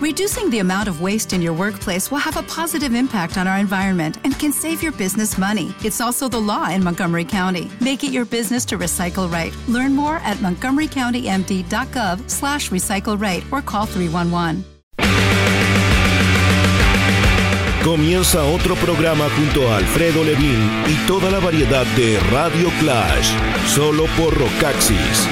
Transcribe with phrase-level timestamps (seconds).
[0.00, 3.58] Reducing the amount of waste in your workplace will have a positive impact on our
[3.58, 5.74] environment and can save your business money.
[5.84, 7.70] It's also the law in Montgomery County.
[7.82, 9.54] Make it your business to recycle right.
[9.68, 14.64] Learn more at montgomerycountymd.gov slash recycle right or call 311.
[17.84, 23.34] Comienza otro programa junto a Alfredo Levin y toda la variedad de Radio Clash,
[23.66, 25.28] solo por Rocaxis.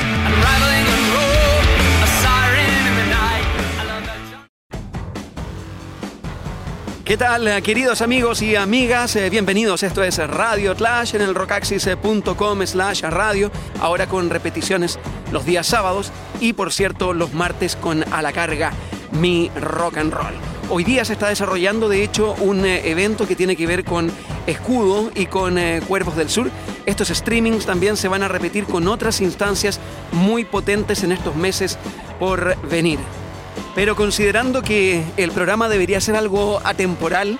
[7.08, 9.16] ¿Qué tal, eh, queridos amigos y amigas?
[9.16, 9.82] Eh, bienvenidos.
[9.82, 13.50] Esto es Radio Clash en el rocaxis.com slash radio.
[13.80, 14.98] Ahora con repeticiones
[15.32, 18.74] los días sábados y, por cierto, los martes con A la Carga,
[19.10, 20.34] mi rock and roll.
[20.68, 24.12] Hoy día se está desarrollando, de hecho, un eh, evento que tiene que ver con
[24.46, 26.50] Escudo y con Cuervos del Sur.
[26.84, 29.80] Estos streamings también se van a repetir con otras instancias
[30.12, 31.78] muy potentes en estos meses
[32.18, 32.98] por venir.
[33.74, 37.38] Pero considerando que el programa debería ser algo atemporal,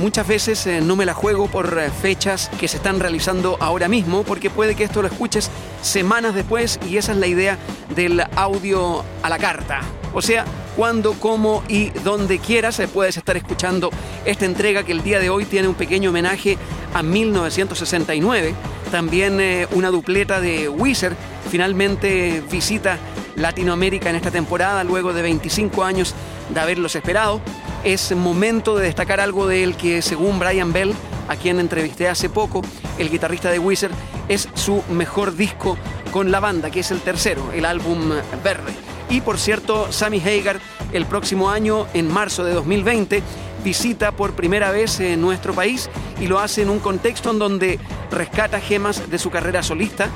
[0.00, 3.88] muchas veces eh, no me la juego por eh, fechas que se están realizando ahora
[3.88, 5.50] mismo, porque puede que esto lo escuches
[5.82, 7.58] semanas después y esa es la idea
[7.94, 9.80] del audio a la carta.
[10.12, 10.44] O sea,
[10.76, 13.90] cuando, cómo y donde quieras eh, puedes estar escuchando
[14.24, 16.58] esta entrega que el día de hoy tiene un pequeño homenaje
[16.94, 18.54] a 1969.
[18.90, 19.40] También
[19.72, 21.16] una dupleta de Wizard
[21.50, 22.98] finalmente visita
[23.36, 26.14] Latinoamérica en esta temporada, luego de 25 años
[26.48, 27.40] de haberlos esperado.
[27.84, 30.94] Es momento de destacar algo de él que, según Brian Bell,
[31.28, 32.62] a quien entrevisté hace poco,
[32.98, 33.92] el guitarrista de Wizard,
[34.28, 35.76] es su mejor disco
[36.12, 38.10] con la banda, que es el tercero, el álbum
[38.42, 38.72] Verde.
[39.08, 40.60] Y por cierto, Sammy Hagar,
[40.92, 43.22] el próximo año, en marzo de 2020,
[43.62, 45.90] visita por primera vez en nuestro país
[46.20, 47.78] y lo hace en un contexto en donde
[48.10, 50.08] rescata gemas de su carrera solista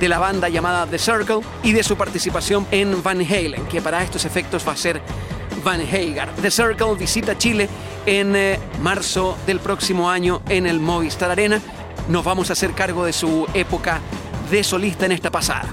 [0.00, 4.02] de la banda llamada The Circle y de su participación en Van Halen, que para
[4.02, 5.00] estos efectos va a ser
[5.64, 6.30] Van Hagar.
[6.40, 7.68] The Circle visita Chile
[8.04, 11.60] en eh, marzo del próximo año en el Movistar Arena.
[12.08, 14.00] Nos vamos a hacer cargo de su época
[14.50, 15.68] de solista en esta pasada.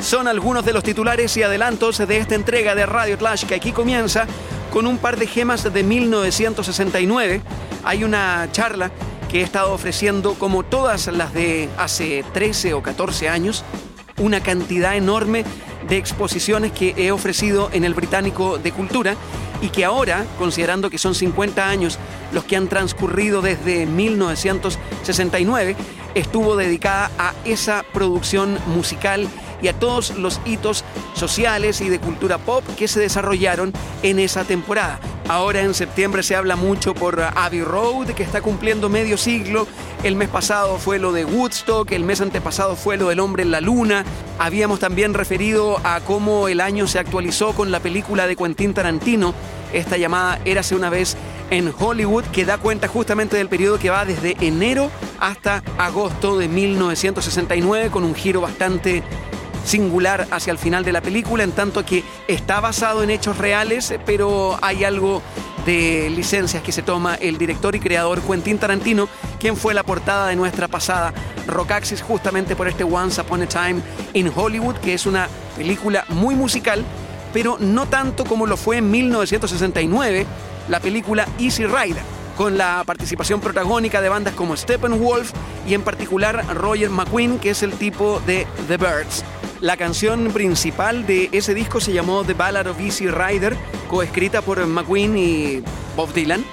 [0.00, 3.72] Son algunos de los titulares y adelantos de esta entrega de Radio Clash que aquí
[3.72, 4.26] comienza
[4.72, 7.40] con un par de gemas de 1969.
[7.84, 8.90] Hay una charla
[9.34, 13.64] que he estado ofreciendo, como todas las de hace 13 o 14 años,
[14.18, 15.44] una cantidad enorme
[15.88, 19.16] de exposiciones que he ofrecido en el Británico de Cultura
[19.60, 21.98] y que ahora, considerando que son 50 años
[22.32, 25.74] los que han transcurrido desde 1969,
[26.14, 29.26] estuvo dedicada a esa producción musical
[29.64, 34.44] y a todos los hitos sociales y de cultura pop que se desarrollaron en esa
[34.44, 35.00] temporada.
[35.26, 39.66] Ahora en septiembre se habla mucho por Abbey Road, que está cumpliendo medio siglo.
[40.02, 43.50] El mes pasado fue lo de Woodstock, el mes antepasado fue lo del hombre en
[43.50, 44.04] la luna.
[44.38, 49.32] Habíamos también referido a cómo el año se actualizó con la película de Quentin Tarantino,
[49.72, 51.16] esta llamada Érase una vez
[51.48, 56.48] en Hollywood, que da cuenta justamente del periodo que va desde enero hasta agosto de
[56.48, 59.02] 1969, con un giro bastante
[59.64, 63.94] singular hacia el final de la película, en tanto que está basado en hechos reales,
[64.06, 65.22] pero hay algo
[65.66, 69.08] de licencias que se toma el director y creador Quentin Tarantino,
[69.40, 71.12] quien fue la portada de nuestra pasada
[71.46, 73.80] Rockaxis justamente por este Once Upon a Time
[74.12, 76.84] in Hollywood, que es una película muy musical,
[77.32, 80.26] pero no tanto como lo fue en 1969
[80.68, 82.02] la película Easy Rider,
[82.36, 85.32] con la participación protagónica de bandas como Steppenwolf
[85.66, 89.24] y en particular Roger McQueen, que es el tipo de The Birds.
[89.64, 93.56] La canción principal de ese disco se llamó The Ballad of Easy Rider,
[93.88, 95.62] coescrita por McQueen y
[95.96, 96.44] Bob Dylan.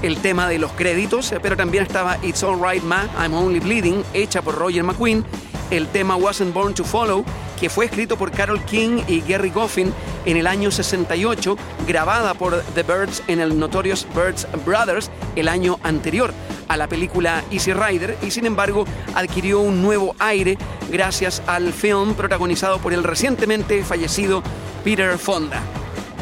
[0.00, 4.42] El tema de los créditos, pero también estaba It's Alright Ma, I'm Only Bleeding, hecha
[4.42, 5.24] por Roger McQueen.
[5.72, 7.24] El tema Wasn't Born to Follow,
[7.62, 9.94] que fue escrito por Carol King y Gary Goffin
[10.26, 11.56] en el año 68,
[11.86, 16.34] grabada por The Birds en el Notorious Birds Brothers el año anterior
[16.66, 18.84] a la película Easy Rider y sin embargo
[19.14, 20.58] adquirió un nuevo aire
[20.90, 24.42] gracias al film protagonizado por el recientemente fallecido
[24.82, 25.62] Peter Fonda.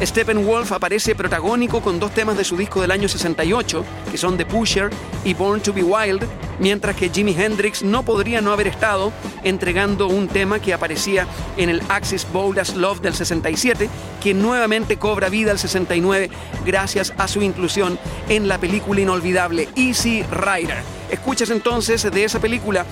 [0.03, 4.47] Steppenwolf aparece protagónico con dos temas de su disco del año 68, que son The
[4.47, 4.89] Pusher
[5.23, 6.23] y Born to Be Wild,
[6.59, 9.11] mientras que Jimi Hendrix no podría no haber estado
[9.43, 13.89] entregando un tema que aparecía en el Axis Bold Love del 67,
[14.21, 16.31] que nuevamente cobra vida al 69
[16.65, 20.81] gracias a su inclusión en la película inolvidable Easy Rider.
[21.11, 22.87] Escuchas entonces de esa película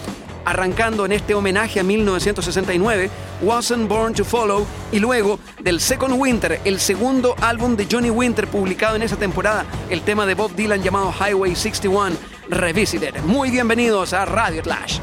[0.49, 3.09] arrancando en este homenaje a 1969,
[3.41, 8.47] Wasn't Born to Follow, y luego del Second Winter, el segundo álbum de Johnny Winter
[8.47, 12.15] publicado en esa temporada, el tema de Bob Dylan llamado Highway 61
[12.49, 13.21] Revisited.
[13.23, 14.99] Muy bienvenidos a Radio Clash.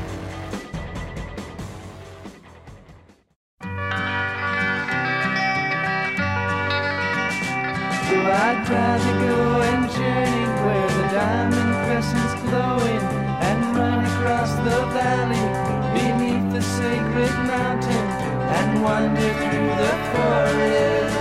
[18.87, 21.19] Wander through the forest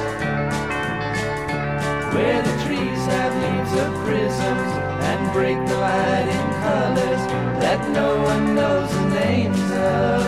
[2.13, 4.71] where the trees have leaves of prisms
[5.09, 7.23] and break the light in colors
[7.63, 9.67] that no one knows the names
[9.97, 10.21] of.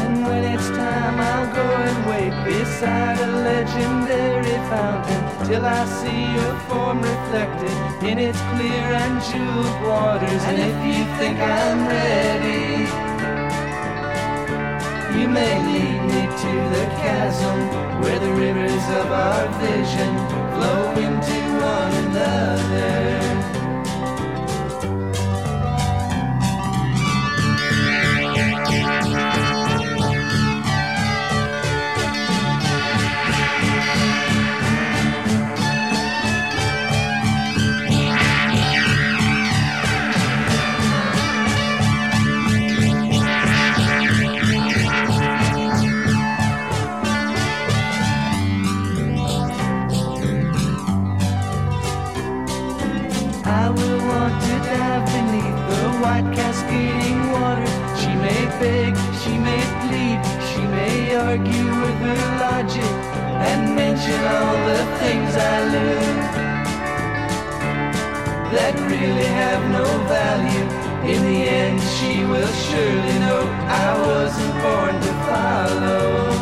[0.00, 6.22] And when it's time, I'll go and wait beside a legendary fountain till I see
[6.38, 7.76] your form reflected
[8.10, 10.42] in its clear and jeweled waters.
[10.50, 13.13] And if you think I'm ready,
[15.18, 17.58] you may lead me to the chasm
[18.02, 20.12] where the rivers of our vision
[20.54, 22.93] flow into one another.
[63.94, 66.22] Mention all the things I learned
[68.52, 70.66] that really have no value.
[71.12, 76.33] In the end, she will surely know I wasn't born to follow.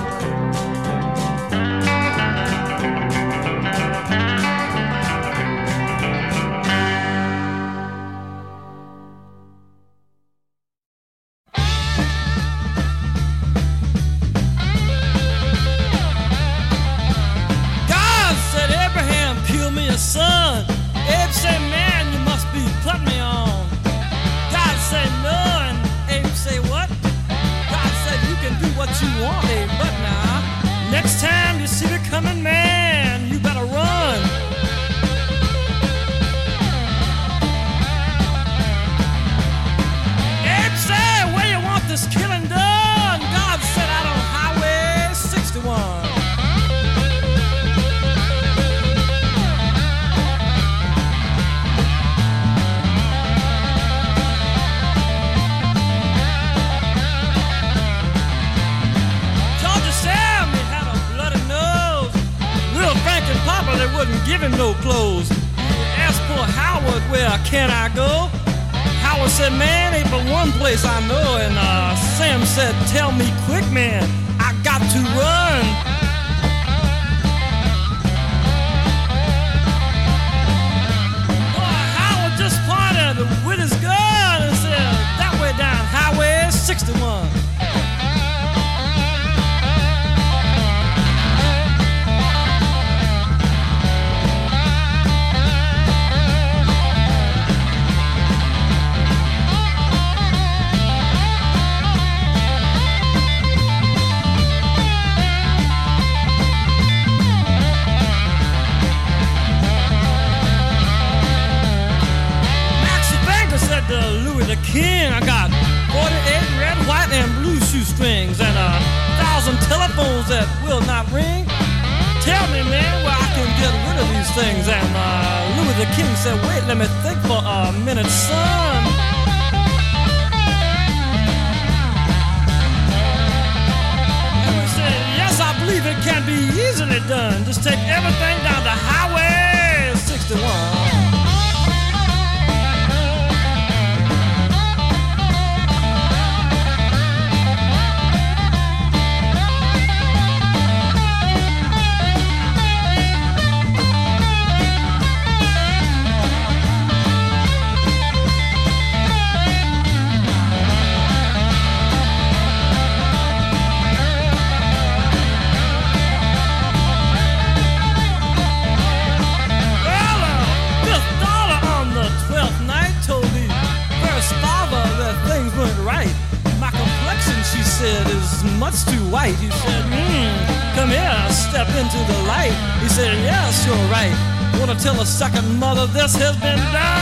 [184.83, 185.87] till a second mother.
[185.87, 187.02] This has been done.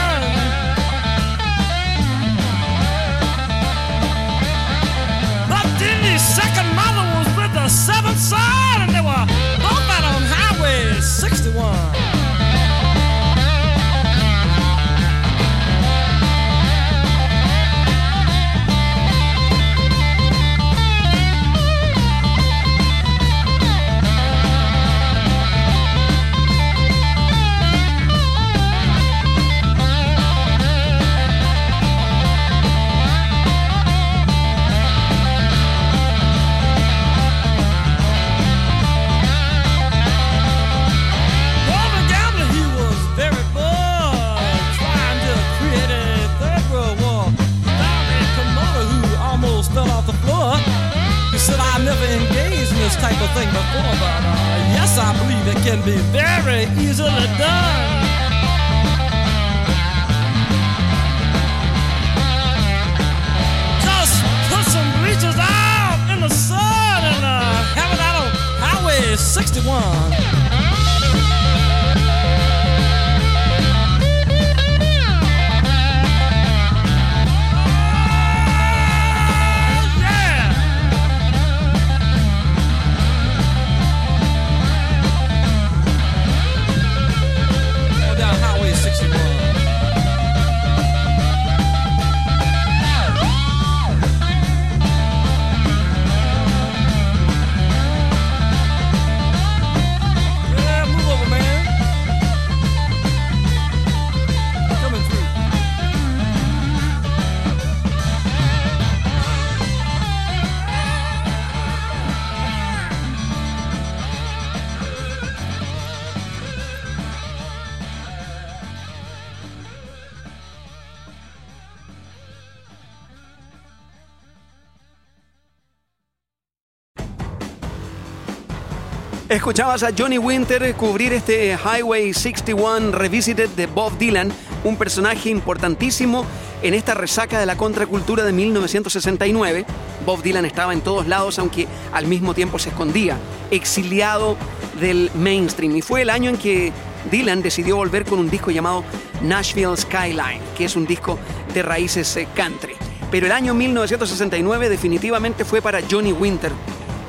[129.31, 134.29] Escuchabas a Johnny Winter cubrir este Highway 61 Revisited de Bob Dylan,
[134.65, 136.25] un personaje importantísimo
[136.61, 139.65] en esta resaca de la contracultura de 1969.
[140.05, 143.17] Bob Dylan estaba en todos lados, aunque al mismo tiempo se escondía,
[143.51, 144.35] exiliado
[144.81, 145.77] del mainstream.
[145.77, 146.73] Y fue el año en que
[147.09, 148.83] Dylan decidió volver con un disco llamado
[149.21, 151.17] Nashville Skyline, que es un disco
[151.53, 152.73] de raíces eh, country.
[153.09, 156.51] Pero el año 1969 definitivamente fue para Johnny Winter.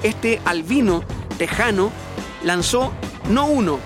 [0.05, 1.03] Este albino
[1.33, 1.91] tejano
[2.45, 2.93] lanzó
[3.29, 3.79] no uno,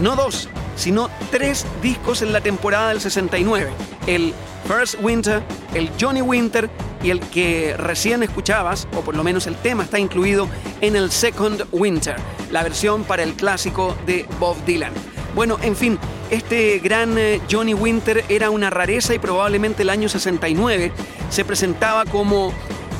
[0.00, 3.70] no dos, sino tres discos en la temporada del 69.
[4.06, 4.34] El
[4.66, 5.42] First Winter,
[5.74, 6.70] el Johnny Winter
[7.02, 10.48] y el que recién escuchabas, o por lo menos el tema está incluido
[10.80, 12.16] en el Second Winter,
[12.50, 14.92] la versión para el clásico de Bob Dylan.
[15.34, 15.98] Bueno, en fin,
[16.30, 20.92] este gran eh, Johnny Winter era una rareza y probablemente el año 69
[21.30, 22.52] se presentaba como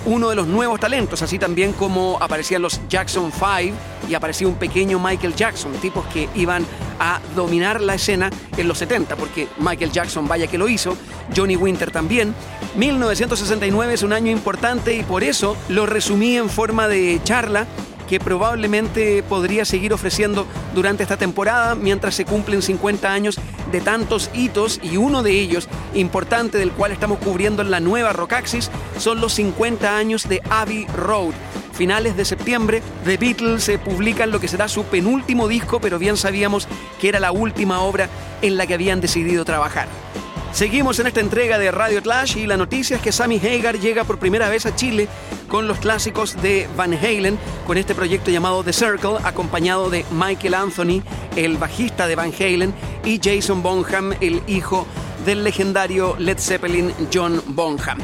[0.05, 3.77] uno de los nuevos talentos, así también como aparecían los Jackson 5
[4.09, 6.67] y aparecía un pequeño Michael Jackson, tipos que iban
[6.99, 10.97] a dominar la escena en los 70, porque Michael Jackson vaya que lo hizo,
[11.37, 12.35] Johnny Winter también.
[12.77, 17.67] 1969 es un año importante y por eso lo resumí en forma de charla
[18.09, 23.41] que probablemente podría seguir ofreciendo durante esta temporada mientras se cumplen 50 años
[23.73, 28.13] de tantos hitos y uno de ellos importante del cual estamos cubriendo en la nueva
[28.13, 31.33] Rockaxis son los 50 años de Abbey Road.
[31.73, 36.17] Finales de septiembre, The Beatles se publican lo que será su penúltimo disco, pero bien
[36.17, 36.69] sabíamos
[37.01, 38.09] que era la última obra
[38.43, 39.89] en la que habían decidido trabajar.
[40.53, 44.05] Seguimos en esta entrega de Radio Clash y la noticia es que Sammy Hagar llega
[44.05, 45.09] por primera vez a Chile
[45.49, 50.55] con los clásicos de Van Halen, con este proyecto llamado The Circle, acompañado de Michael
[50.55, 51.03] Anthony,
[51.37, 54.87] el bajista de Van Halen, y Jason Bonham, el hijo
[55.25, 57.99] del legendario Led Zeppelin John Bonham.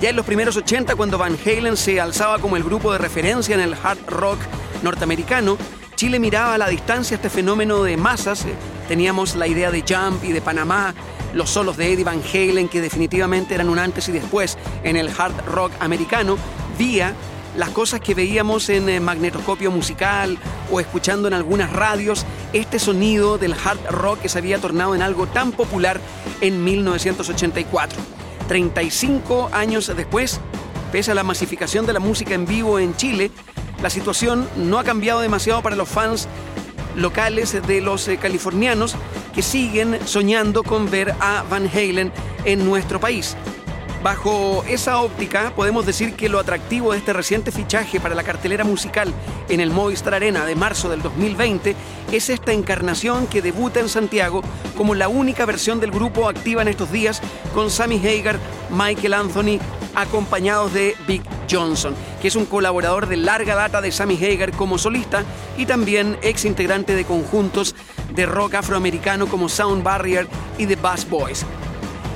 [0.00, 3.54] Ya en los primeros 80, cuando Van Halen se alzaba como el grupo de referencia
[3.56, 4.38] en el hard rock
[4.84, 5.58] norteamericano,
[5.96, 8.46] Chile miraba a la distancia este fenómeno de masas.
[8.88, 10.94] Teníamos la idea de Jump y de Panamá,
[11.34, 15.08] los solos de Eddie Van Halen, que definitivamente eran un antes y después en el
[15.08, 16.36] hard rock americano,
[16.78, 17.14] vía
[17.56, 20.38] las cosas que veíamos en el magnetoscopio musical
[20.70, 25.02] o escuchando en algunas radios, este sonido del hard rock que se había tornado en
[25.02, 26.00] algo tan popular
[26.40, 27.98] en 1984.
[28.48, 30.40] 35 años después,
[30.92, 33.30] pese a la masificación de la música en vivo en Chile,
[33.82, 36.28] la situación no ha cambiado demasiado para los fans
[36.96, 38.96] locales de los eh, californianos
[39.34, 42.12] que siguen soñando con ver a Van Halen
[42.44, 43.36] en nuestro país.
[44.02, 48.64] Bajo esa óptica, podemos decir que lo atractivo de este reciente fichaje para la cartelera
[48.64, 49.12] musical
[49.50, 51.76] en el Movistar Arena de marzo del 2020
[52.10, 54.40] es esta encarnación que debuta en Santiago
[54.74, 57.20] como la única versión del grupo activa en estos días
[57.52, 58.38] con Sammy Hagar,
[58.70, 59.58] Michael Anthony,
[59.94, 64.78] acompañados de Big Johnson, que es un colaborador de larga data de Sammy Hagar como
[64.78, 65.24] solista
[65.58, 67.74] y también ex integrante de conjuntos
[68.14, 70.26] de rock afroamericano como Sound Barrier
[70.56, 71.44] y The Bass Boys.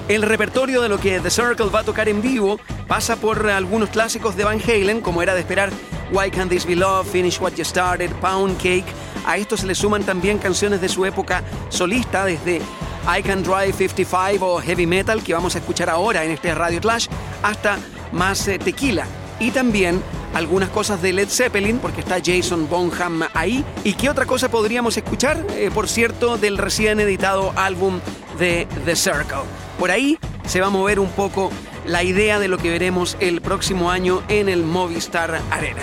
[0.07, 3.89] El repertorio de lo que The Circle va a tocar en vivo pasa por algunos
[3.89, 5.71] clásicos de Van Halen, como era de esperar
[6.13, 8.85] Why Can't This Be Love, Finish What You Started, Pound Cake.
[9.27, 12.61] A esto se le suman también canciones de su época solista, desde
[13.07, 16.83] I Can Drive 55 o Heavy Metal, que vamos a escuchar ahora en este Radio
[16.83, 17.07] Clash,
[17.43, 17.79] hasta
[18.13, 19.07] más eh, tequila.
[19.41, 20.03] Y también
[20.35, 23.65] algunas cosas de Led Zeppelin, porque está Jason Bonham ahí.
[23.85, 25.47] ¿Y qué otra cosa podríamos escuchar?
[25.53, 28.01] Eh, por cierto, del recién editado álbum
[28.39, 29.45] de The Circle.
[29.79, 31.51] Por ahí se va a mover un poco
[31.87, 35.83] la idea de lo que veremos el próximo año en el Movistar Arena.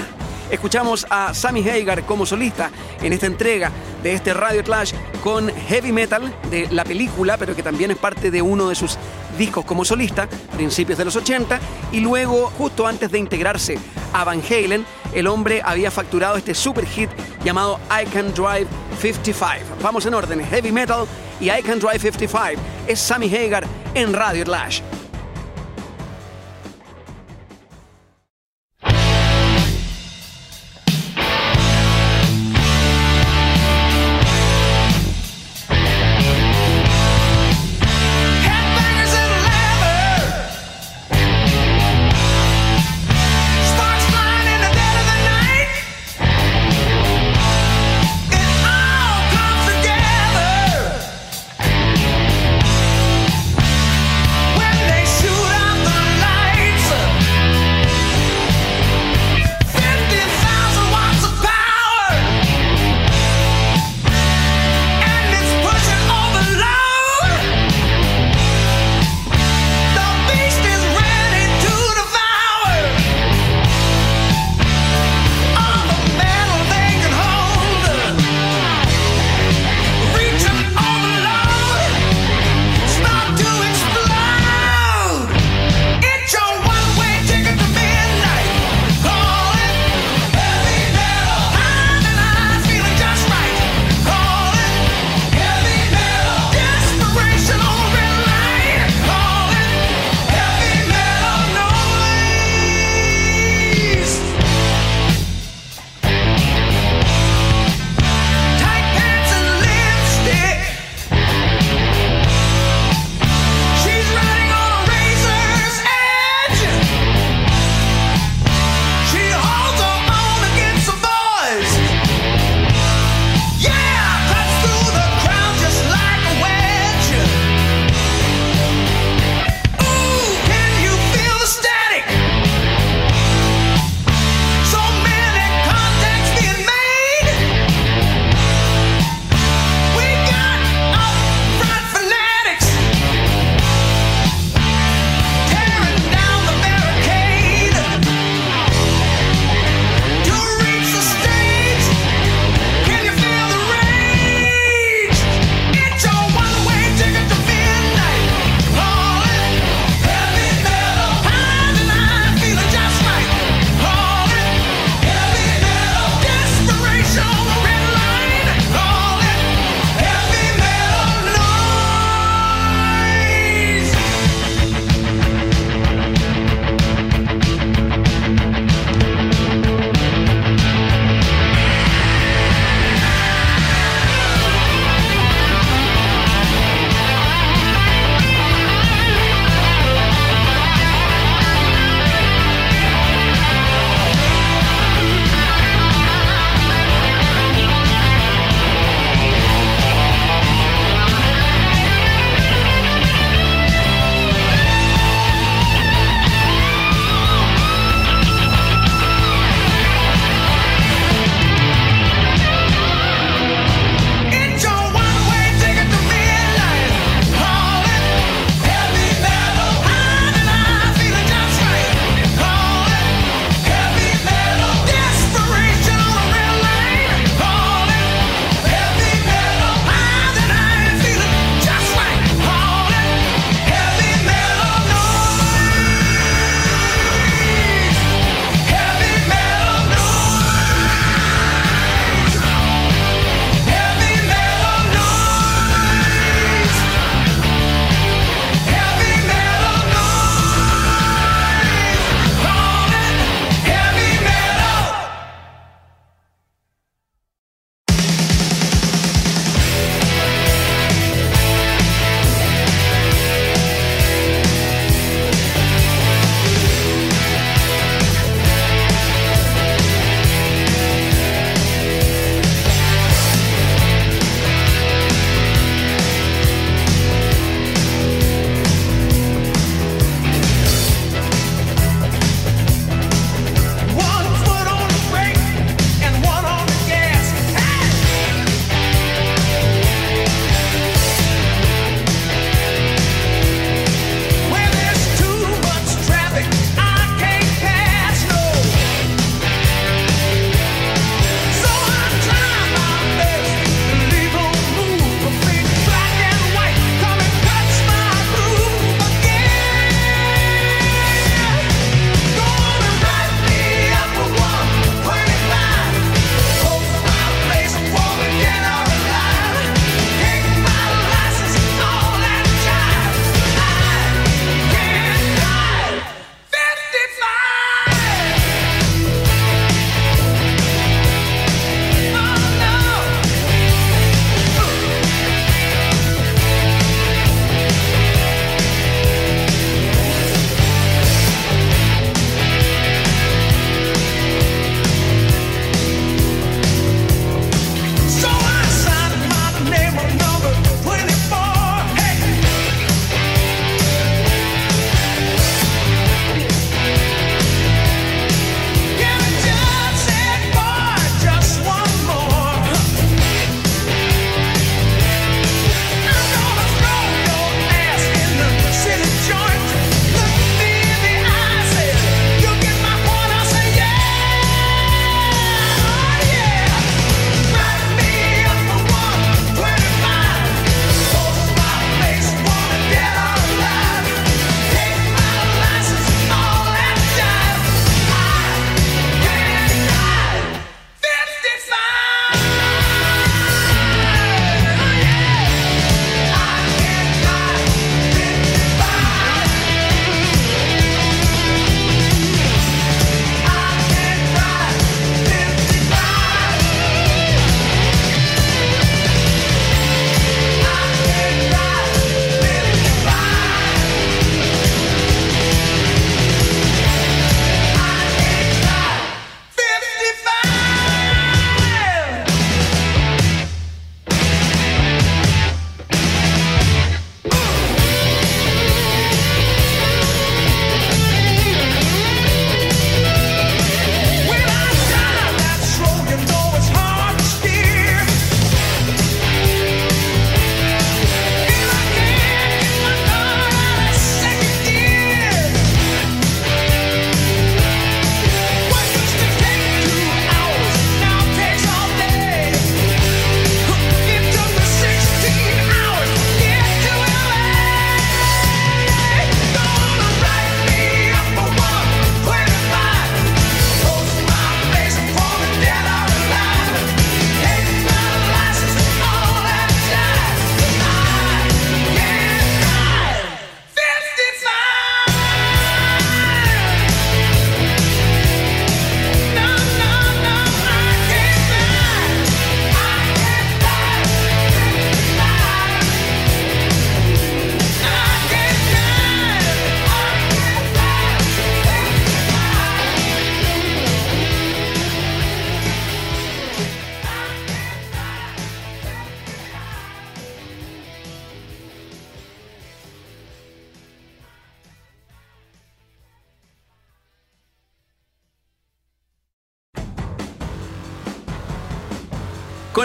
[0.51, 3.71] Escuchamos a Sammy Hagar como solista en esta entrega
[4.03, 4.93] de este Radio Clash
[5.23, 8.97] con heavy metal de la película, pero que también es parte de uno de sus
[9.37, 11.57] discos como solista, principios de los 80,
[11.93, 13.79] y luego, justo antes de integrarse
[14.11, 17.09] a Van Halen, el hombre había facturado este super hit
[17.45, 18.67] llamado I Can Drive
[18.99, 19.77] 55.
[19.81, 21.07] Vamos en orden, heavy metal
[21.41, 22.61] y I Can Drive 55.
[22.87, 24.81] Es Sammy Hagar en Radio Clash.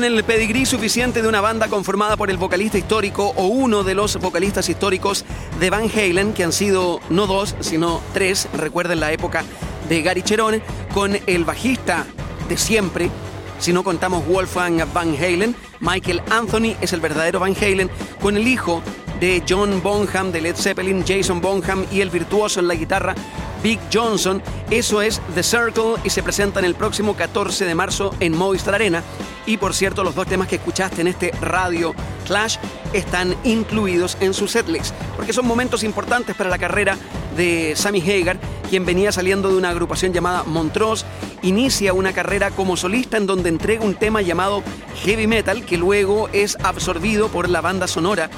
[0.06, 4.16] El pedigrí suficiente de una banda conformada por el vocalista histórico o uno de los
[4.20, 5.24] vocalistas históricos
[5.58, 9.42] de Van Halen, que han sido no dos, sino tres, recuerden la época
[9.88, 10.62] de Gary Cherone,
[10.94, 12.06] con el bajista
[12.48, 13.10] de siempre,
[13.58, 17.90] si no contamos Wolfgang Van Halen, Michael Anthony es el verdadero Van Halen,
[18.22, 18.82] con el hijo
[19.18, 23.16] de John Bonham de Led Zeppelin, Jason Bonham y el virtuoso en la guitarra
[23.62, 24.42] Big Johnson.
[24.70, 28.74] Eso es The Circle y se presenta en el próximo 14 de marzo en Movistar
[28.74, 29.02] Arena.
[29.46, 31.94] Y por cierto, los dos temas que escuchaste en este radio
[32.26, 32.56] Clash
[32.92, 36.96] están incluidos en su setlist, porque son momentos importantes para la carrera
[37.36, 38.38] de Sammy Hagar,
[38.68, 41.04] quien venía saliendo de una agrupación llamada Montrose,
[41.42, 44.62] inicia una carrera como solista en donde entrega un tema llamado
[45.04, 48.30] Heavy Metal, que luego es absorbido por la banda sonora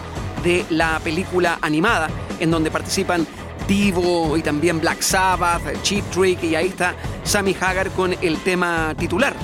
[0.43, 3.27] de la película animada, en donde participan
[3.71, 9.35] Y también Black Sabbath, Cheap Trick, y ahí está Sammy Hagar con el tema titular,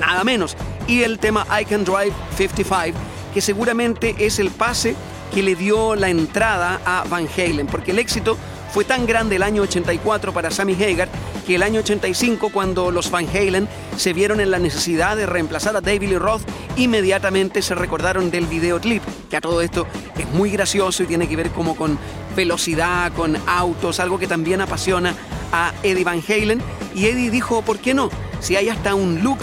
[0.00, 0.56] nada menos,
[0.88, 2.98] y el tema I Can Drive 55,
[3.32, 4.96] que seguramente es el pase
[5.32, 8.36] que le dio la entrada a Van Halen, porque el éxito
[8.72, 11.08] fue tan grande el año 84 para Sammy Hagar
[11.48, 15.74] que el año 85, cuando los Van Halen se vieron en la necesidad de reemplazar
[15.74, 16.42] a David Lee Roth,
[16.76, 19.86] inmediatamente se recordaron del videoclip, que a todo esto
[20.18, 21.98] es muy gracioso y tiene que ver como con
[22.36, 25.14] velocidad, con autos, algo que también apasiona
[25.50, 26.60] a Eddie Van Halen.
[26.94, 28.10] Y Eddie dijo, ¿por qué no?
[28.40, 29.38] Si hay hasta un look,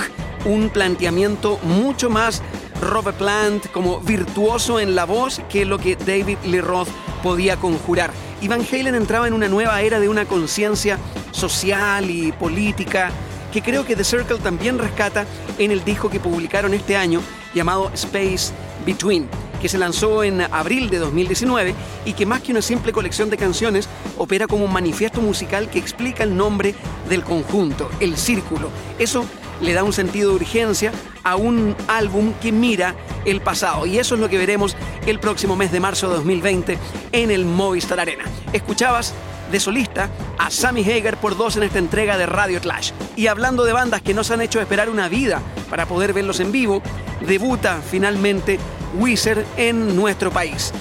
[0.46, 2.44] un planteamiento mucho más
[2.82, 6.90] Robert Plant como virtuoso en la voz que lo que David Lee Roth
[7.24, 8.12] podía conjurar.
[8.42, 11.00] Y Van Halen entraba en una nueva era de una conciencia
[11.36, 13.12] social y política
[13.52, 15.26] que creo que The Circle también rescata
[15.58, 17.22] en el disco que publicaron este año
[17.54, 18.52] llamado Space
[18.86, 19.30] Between,
[19.62, 23.38] que se lanzó en abril de 2019 y que más que una simple colección de
[23.38, 26.76] canciones opera como un manifiesto musical que explica el nombre
[27.08, 28.70] del conjunto, el círculo.
[29.00, 29.26] Eso
[29.62, 30.92] le da un sentido de urgencia
[31.24, 32.94] a un álbum que mira
[33.24, 33.86] el pasado.
[33.86, 36.78] Y eso es lo que veremos el próximo mes de marzo de 2020
[37.14, 38.26] en el Movistar Arena.
[38.52, 39.14] Escuchabas
[39.52, 42.92] de solista a Sammy Hagar por dos en esta entrega de Radio Clash.
[43.16, 46.52] Y hablando de bandas que nos han hecho esperar una vida para poder verlos en
[46.52, 46.82] vivo,
[47.26, 48.60] debuta finalmente
[48.98, 50.72] Wizard en nuestro país.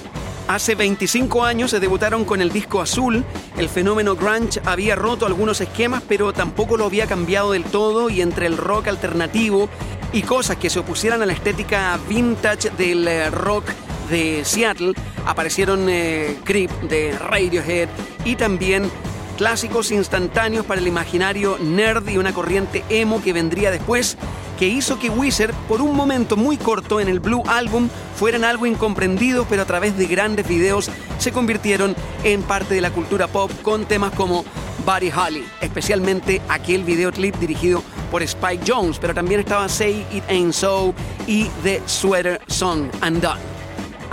[0.46, 3.24] Hace 25 años se debutaron con el disco azul.
[3.56, 8.20] El fenómeno grunge había roto algunos esquemas, pero tampoco lo había cambiado del todo y
[8.20, 9.70] entre el rock alternativo
[10.12, 13.64] y cosas que se opusieran a la estética vintage del eh, rock
[14.10, 14.92] de Seattle,
[15.24, 17.88] aparecieron eh, Creep de Radiohead
[18.24, 18.90] y también
[19.36, 24.16] clásicos instantáneos para el imaginario nerd y una corriente emo que vendría después
[24.58, 28.66] que hizo que Wizard, por un momento muy corto en el Blue Album, fueran algo
[28.66, 33.50] incomprendido, pero a través de grandes videos se convirtieron en parte de la cultura pop
[33.62, 34.44] con temas como
[34.86, 40.52] Buddy Holly, especialmente aquel videoclip dirigido por Spike Jones, pero también estaba Say It Ain't
[40.52, 40.94] So
[41.26, 43.53] y The Sweater Song Undone.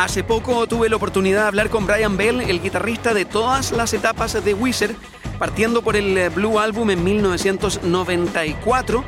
[0.01, 3.93] Hace poco tuve la oportunidad de hablar con Brian Bell, el guitarrista de todas las
[3.93, 4.95] etapas de Wizard,
[5.37, 9.03] partiendo por el Blue Album en 1994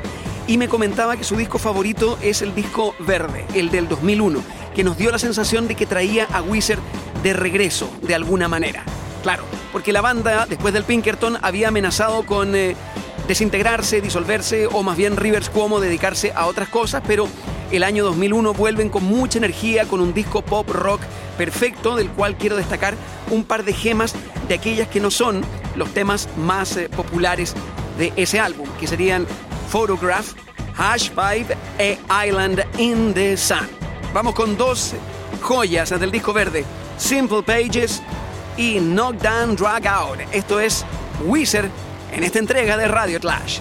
[0.46, 4.40] y me comentaba que su disco favorito es el disco verde, el del 2001,
[4.72, 6.78] que nos dio la sensación de que traía a Wizard
[7.24, 8.84] de regreso, de alguna manera.
[9.24, 12.76] Claro, porque la banda, después del Pinkerton, había amenazado con eh,
[13.26, 17.26] desintegrarse, disolverse o más bien Rivers Cuomo dedicarse a otras cosas, pero
[17.70, 21.00] el año 2001 vuelven con mucha energía, con un disco pop rock
[21.36, 22.94] perfecto, del cual quiero destacar
[23.30, 24.14] un par de gemas
[24.48, 25.42] de aquellas que no son
[25.76, 27.54] los temas más eh, populares
[27.98, 29.26] de ese álbum, que serían
[29.70, 30.34] Photograph,
[30.76, 33.68] Hash Pipe e Island in the Sun.
[34.12, 34.94] Vamos con dos
[35.40, 36.64] joyas del disco verde,
[36.98, 38.02] Simple Pages
[38.56, 40.18] y Knockdown Drag Out.
[40.32, 40.84] Esto es
[41.24, 41.68] Wizard
[42.12, 43.60] en esta entrega de Radio Clash.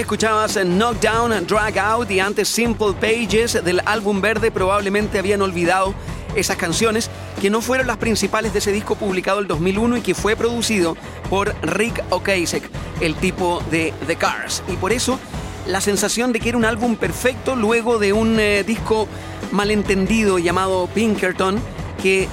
[0.00, 4.52] Escuchabas Knockdown, Drag Out y antes Simple Pages del álbum verde.
[4.52, 5.92] Probablemente habían olvidado
[6.36, 10.14] esas canciones que no fueron las principales de ese disco publicado el 2001 y que
[10.14, 10.96] fue producido
[11.28, 14.62] por Rick Ocasek, el tipo de The Cars.
[14.68, 15.18] Y por eso
[15.66, 19.08] la sensación de que era un álbum perfecto luego de un eh, disco
[19.50, 21.60] malentendido llamado Pinkerton
[22.00, 22.28] que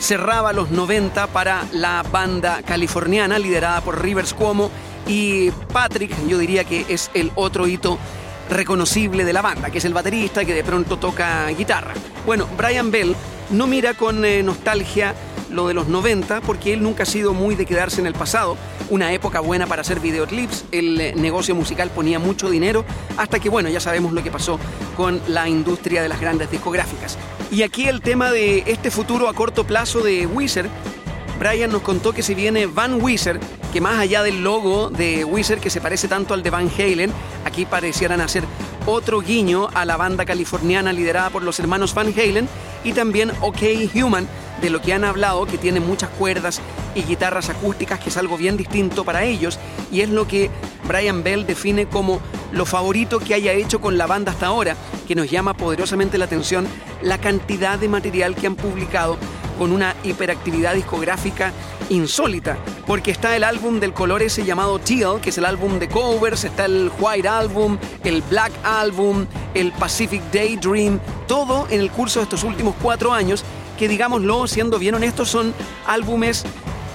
[0.00, 4.70] cerraba los 90 para la banda californiana liderada por Rivers Cuomo
[5.06, 7.98] y Patrick, yo diría que es el otro hito
[8.48, 11.94] reconocible de la banda, que es el baterista que de pronto toca guitarra.
[12.26, 13.14] Bueno, Brian Bell
[13.50, 15.14] no mira con eh, nostalgia
[15.50, 18.56] lo de los 90 porque él nunca ha sido muy de quedarse en el pasado.
[18.88, 22.84] Una época buena para hacer videoclips, el eh, negocio musical ponía mucho dinero,
[23.16, 24.58] hasta que bueno, ya sabemos lo que pasó
[24.96, 27.18] con la industria de las grandes discográficas.
[27.50, 30.68] Y aquí el tema de este futuro a corto plazo de Wizard
[31.40, 33.40] Brian nos contó que si viene Van Wizard,
[33.72, 37.12] que más allá del logo de Wizard que se parece tanto al de Van Halen,
[37.44, 38.44] aquí parecieran hacer
[38.86, 42.48] otro guiño a la banda californiana liderada por los hermanos Van Halen
[42.82, 43.62] y también OK
[43.94, 44.26] Human,
[44.60, 46.60] de lo que han hablado, que tiene muchas cuerdas
[46.94, 49.58] y guitarras acústicas, que es algo bien distinto para ellos
[49.92, 50.50] y es lo que
[50.88, 52.20] Brian Bell define como
[52.52, 56.24] lo favorito que haya hecho con la banda hasta ahora, que nos llama poderosamente la
[56.24, 56.66] atención
[57.02, 59.16] la cantidad de material que han publicado
[59.58, 61.52] con una hiperactividad discográfica
[61.90, 65.88] insólita, porque está el álbum del color ese llamado Teal, que es el álbum de
[65.88, 72.20] covers, está el White Album, el Black Album, el Pacific Daydream, todo en el curso
[72.20, 73.44] de estos últimos cuatro años,
[73.78, 75.52] que digámoslo, siendo bien honestos, son
[75.86, 76.44] álbumes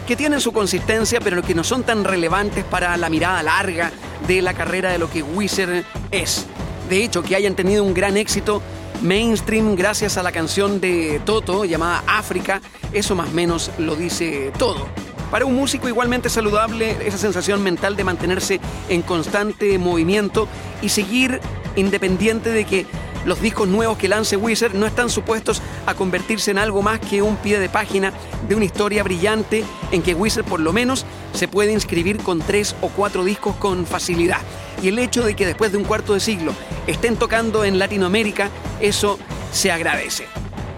[0.07, 3.91] que tienen su consistencia, pero que no son tan relevantes para la mirada larga
[4.27, 6.45] de la carrera de lo que Wizard es.
[6.89, 8.61] De hecho, que hayan tenido un gran éxito
[9.01, 12.61] mainstream gracias a la canción de Toto llamada África,
[12.93, 14.87] eso más o menos lo dice todo.
[15.31, 20.47] Para un músico igualmente saludable esa sensación mental de mantenerse en constante movimiento
[20.81, 21.41] y seguir
[21.75, 22.85] independiente de que
[23.25, 27.21] los discos nuevos que lance Wizard no están supuestos a convertirse en algo más que
[27.21, 28.13] un pie de página
[28.47, 32.75] de una historia brillante en que Wizard por lo menos se puede inscribir con tres
[32.81, 34.41] o cuatro discos con facilidad.
[34.81, 36.53] Y el hecho de que después de un cuarto de siglo
[36.87, 38.49] estén tocando en Latinoamérica,
[38.79, 39.17] eso
[39.51, 40.27] se agradece.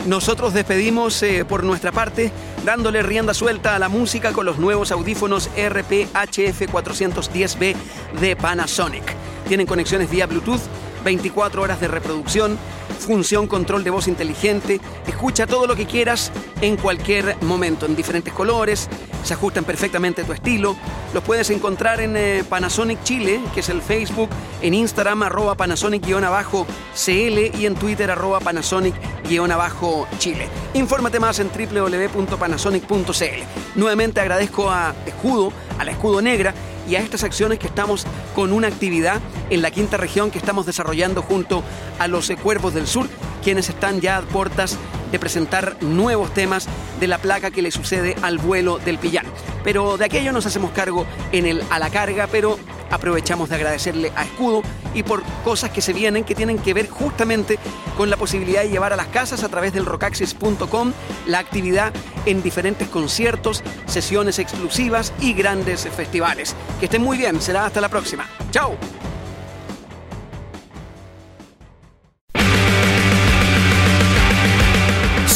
[0.05, 2.31] Nosotros despedimos eh, por nuestra parte
[2.63, 7.75] dándole rienda suelta a la música con los nuevos audífonos RPHF 410B
[8.21, 9.03] de Panasonic.
[9.47, 10.61] Tienen conexiones vía Bluetooth
[11.07, 12.57] 24 horas de reproducción,
[12.99, 18.33] función control de voz inteligente, escucha todo lo que quieras en cualquier momento, en diferentes
[18.33, 18.89] colores,
[19.23, 20.75] se ajustan perfectamente a tu estilo.
[21.13, 24.27] Los puedes encontrar en eh, Panasonic Chile, que es el Facebook,
[24.61, 30.49] en Instagram arroba Panasonic-CL y en Twitter arroba Panasonic-Chile.
[30.73, 33.75] Infórmate más en www.panasonic.cl.
[33.75, 36.53] Nuevamente agradezco a Escudo, a la Escudo Negra,
[36.87, 40.65] y a estas acciones que estamos con una actividad en la quinta región que estamos
[40.65, 41.63] desarrollando junto
[41.99, 43.07] a los Cuervos del Sur,
[43.43, 44.77] quienes están ya a puertas
[45.11, 46.67] de presentar nuevos temas
[46.99, 49.25] de la placa que le sucede al vuelo del Pillán.
[49.63, 52.57] Pero de aquello nos hacemos cargo en el a la carga, pero
[52.89, 54.61] aprovechamos de agradecerle a Escudo
[54.93, 57.59] y por cosas que se vienen que tienen que ver justamente
[57.97, 60.93] con la posibilidad de llevar a las casas a través del rocaxis.com
[61.25, 61.93] la actividad
[62.25, 66.55] en diferentes conciertos, sesiones exclusivas y grandes festivales.
[66.79, 68.27] Que estén muy bien, será hasta la próxima.
[68.51, 68.77] ¡Chao!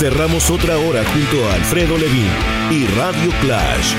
[0.01, 2.27] Cerramos otra hora junto a Alfredo Levin
[2.71, 3.93] y Radio Clash.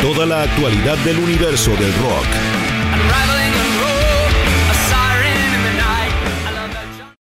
[0.00, 3.35] Toda la actualidad del universo del rock.